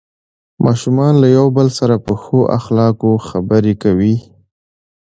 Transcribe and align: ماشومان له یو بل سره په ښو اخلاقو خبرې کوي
ماشومان 0.65 1.13
له 1.21 1.27
یو 1.37 1.45
بل 1.57 1.67
سره 1.79 1.95
په 2.05 2.13
ښو 2.21 2.39
اخلاقو 2.59 3.11
خبرې 3.27 3.73
کوي 3.83 4.15